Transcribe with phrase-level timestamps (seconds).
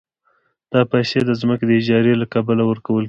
[0.73, 2.99] دا پیسې د ځمکې د اجارې له کبله ورکول کېږي